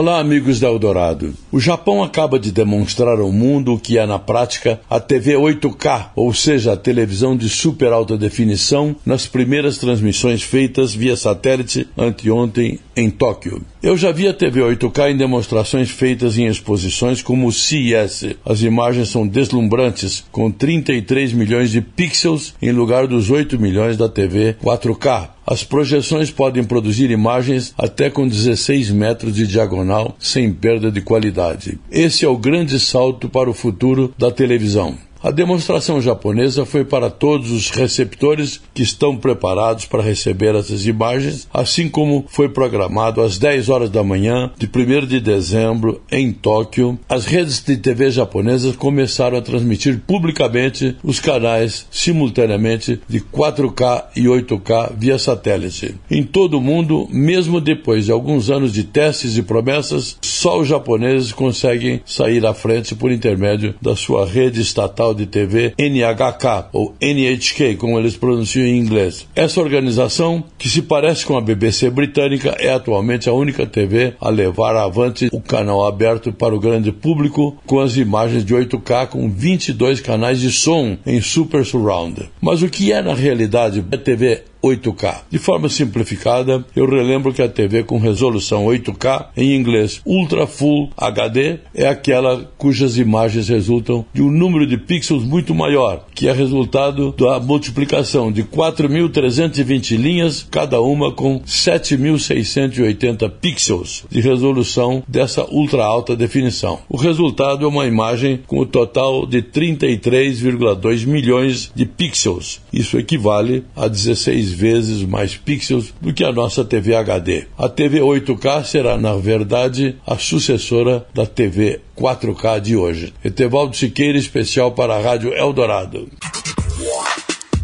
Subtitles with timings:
[0.00, 1.34] Olá, amigos da Eldorado.
[1.52, 6.12] O Japão acaba de demonstrar ao mundo o que é na prática a TV 8K,
[6.16, 12.78] ou seja, a televisão de super alta definição, nas primeiras transmissões feitas via satélite anteontem
[12.96, 13.60] em Tóquio.
[13.82, 18.36] Eu já vi a TV 8K em demonstrações feitas em exposições como o CES.
[18.42, 24.08] As imagens são deslumbrantes, com 33 milhões de pixels em lugar dos 8 milhões da
[24.08, 25.28] TV 4K.
[25.50, 31.76] As projeções podem produzir imagens até com 16 metros de diagonal sem perda de qualidade.
[31.90, 34.96] Esse é o grande salto para o futuro da televisão.
[35.22, 41.46] A demonstração japonesa foi para todos os receptores que estão preparados para receber essas imagens,
[41.52, 46.98] assim como foi programado às 10 horas da manhã de 1 de dezembro em Tóquio.
[47.06, 54.22] As redes de TV japonesas começaram a transmitir publicamente os canais simultaneamente de 4K e
[54.22, 55.96] 8K via satélite.
[56.10, 60.66] Em todo o mundo, mesmo depois de alguns anos de testes e promessas, só os
[60.66, 66.94] japoneses conseguem sair à frente por intermédio da sua rede estatal de TV NHK, ou
[67.00, 69.26] NHK, como eles pronunciam em inglês.
[69.34, 74.28] Essa organização, que se parece com a BBC britânica, é atualmente a única TV a
[74.28, 79.30] levar avante o canal aberto para o grande público com as imagens de 8K com
[79.30, 82.28] 22 canais de som em Super Surround.
[82.40, 85.22] Mas o que é na realidade a TV 8K.
[85.30, 90.90] De forma simplificada, eu relembro que a TV com resolução 8K, em inglês Ultra Full
[90.96, 96.32] HD, é aquela cujas imagens resultam de um número de pixels muito maior, que é
[96.32, 105.84] resultado da multiplicação de 4.320 linhas, cada uma com 7.680 pixels de resolução dessa ultra
[105.84, 106.80] alta definição.
[106.88, 112.60] O resultado é uma imagem com o total de 33,2 milhões de pixels.
[112.72, 117.46] Isso equivale a 16 vezes mais pixels do que a nossa TV HD.
[117.56, 123.14] A TV 8K será, na verdade, a sucessora da TV 4K de hoje.
[123.24, 126.08] Etevaldo Siqueira, especial para a Rádio Eldorado.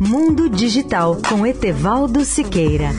[0.00, 2.90] Mundo Digital com Etevaldo Siqueira.